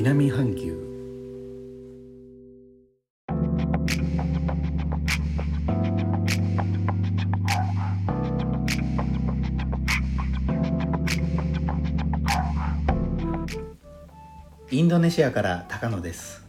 [0.00, 0.78] 南半球。
[14.70, 16.46] インドネシアから高野です。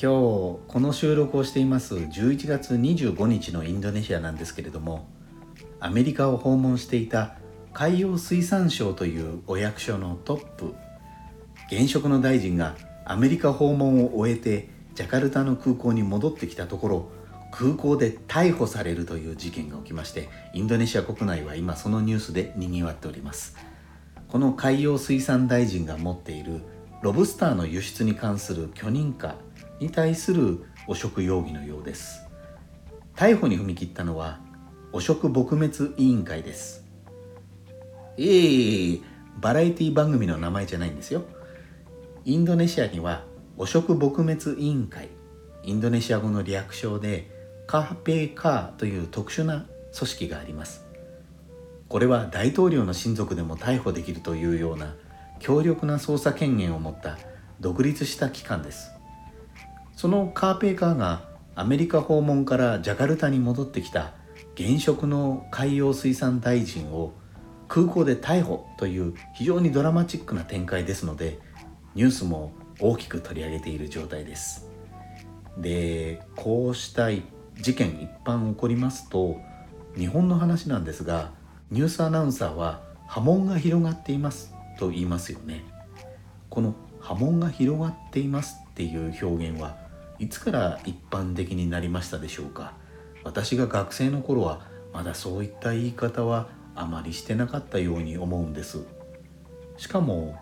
[0.00, 1.96] 今日この収録をしています。
[1.96, 5.08] 11月25日のインドネシアなんですけれども
[5.80, 7.34] アメリカを訪問していた
[7.72, 10.76] 海洋水産省というお役所のトップ
[11.70, 17.10] 現職の大臣がアメリカ訪問を終えてジャカルタの空港に戻ってきたところ
[17.50, 23.56] 空港で逮捕されるという事件が起きましてインドネシア国内は今そのニュースでにぎわっております。
[24.28, 26.60] この海洋水産大臣が持っている
[27.02, 29.36] ロブスターの輸出に関する許認可
[29.80, 32.26] に対する汚職容疑のようです。
[33.14, 34.40] 逮捕に踏み切ったのは
[34.92, 36.84] 汚職撲滅委員会です。
[38.18, 39.00] ええ
[39.40, 41.22] バラエティ番組の名前じゃないんですよ。
[42.28, 43.22] インドネシアには
[43.56, 45.10] 汚職撲滅委員会
[45.62, 47.30] インドネシア語の略称で
[47.68, 49.64] カーペーカーという特殊な
[49.96, 50.84] 組織があります。
[51.88, 54.96] これは大統領の親族でも逮捕できるというような
[55.38, 57.16] 強力な捜査権限を持った
[57.60, 58.90] 独立した機関です。
[59.94, 64.14] そのカーペーカーがアメリカ訪問からジャカルタに戻ってきた
[64.56, 67.12] 現職の海洋水産大臣を
[67.68, 71.38] 空港で逮捕という非常にドラマチックな展開ですので
[71.96, 74.68] ニュースも大きく取り上げている状態です。
[75.56, 79.38] でこうした事件一般起こりますと
[79.96, 81.32] 日本の話なんですが
[81.70, 85.64] ニュースアナウンサーは波紋が広がっていますと言いますよね。
[86.50, 89.78] この波紋が広がっていますっていう表現は
[90.18, 92.74] いつから一般的になりましたでしょうか。
[93.24, 94.60] 私が学生の頃は
[94.92, 98.84] まだそういった言い方はあまりしてなかったように思うんです。
[99.78, 100.38] しかも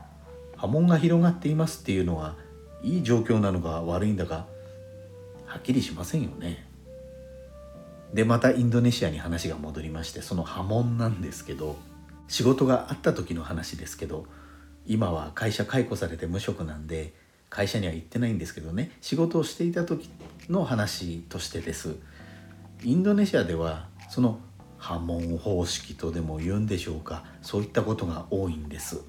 [0.57, 2.37] 波紋が広がっていますっていうのは
[2.83, 4.47] いい状況なのか悪いんだか
[5.47, 6.67] はっきりしませんよね。
[8.13, 11.77] でまたインドネシアに話が戻りましてその波紋なんですけど
[12.29, 14.27] 仕事があった時の話ですけど
[14.87, 17.13] 今は会社解雇されて無職なんで
[17.51, 20.09] 会社には行ってないんですけどね仕事をしていた時
[20.49, 21.97] の話としてです。
[22.83, 24.39] インドネシアではその
[24.79, 29.01] 波紋方式とでも言うんでしょうかそういったことが多いんです。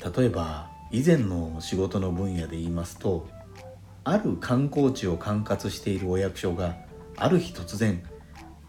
[0.00, 3.28] 例えば以前の仕事の分野で言いますと
[4.02, 6.76] ある観光地を管轄しているお役所が
[7.16, 8.02] ある日突然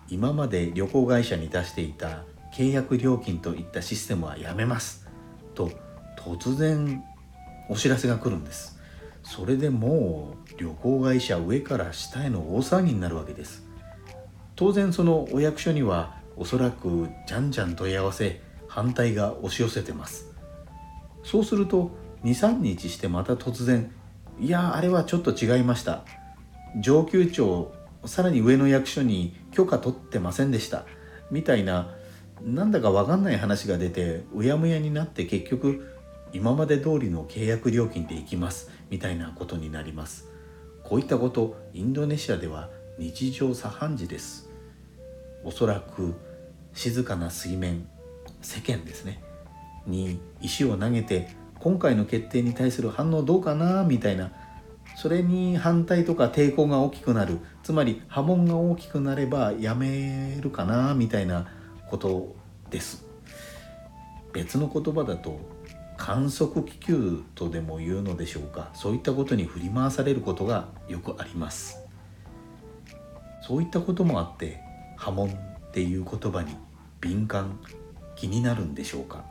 [0.09, 5.07] 今まで旅行会社に出していた契約料金といったシステムはやめます
[5.55, 5.71] と
[6.17, 7.01] 突然
[7.69, 8.77] お知らせが来るんです。
[9.23, 13.63] それでもう旅行会社上から下への大騒ぎになるわけです。
[14.57, 20.30] 当然そのお役所にはおそらくじゃんじゃん問い合わせ反対が押し寄せてます。
[21.23, 21.91] そうすると
[22.23, 23.91] 23日してまた突然
[24.39, 26.03] いやあれはちょっと違いました。
[26.79, 27.73] 上級庁
[28.05, 30.85] さらに上の役所に許可取ってませんでした。
[31.29, 31.95] みたいな
[32.41, 35.95] なんだか分かんない話が出てうやむやになって結局
[36.33, 38.71] 今まで通りの契約料金でいきます。
[38.89, 40.29] みたいなことになります。
[40.83, 44.49] こういったことインドネシアでは日常茶飯事です。
[45.43, 46.15] おそらく
[46.73, 47.87] 静かな水面
[48.41, 49.21] 世間ですね。
[49.85, 54.31] に石を投げて今回の決定に対する反応どうかなみたいな
[54.95, 57.39] それに反対とか抵抗が大きくなる。
[57.63, 61.47] つまり波紋が大きくなればやめるかなみたいな
[61.89, 62.35] こと
[62.69, 63.05] です。
[64.33, 65.39] 別の言葉だと
[65.97, 68.69] 観測気球とでも言うのでしょうか。
[68.73, 71.79] そういったことに振り回されることがよくあります。
[73.41, 74.59] そういったこともあって
[74.97, 76.55] 波紋っていう言葉に
[76.99, 77.59] 敏感
[78.15, 79.30] 気になるんでしょうか。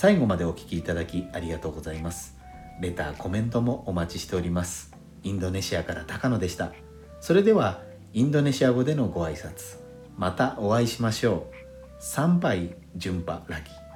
[0.00, 2.36] 最後までお聴きいただきありがとうございます。
[2.80, 4.94] レターコメントもお待ちしております。
[5.24, 6.72] インドネシアから高野でした。
[7.18, 9.80] それではインドネシア語でのご挨拶。
[10.16, 11.54] またお会いしましょう。
[11.98, 13.87] 参拝順波ラギ。